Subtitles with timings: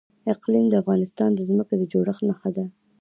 [0.33, 2.65] اقلیم د افغانستان د ځمکې د جوړښت نښه ده.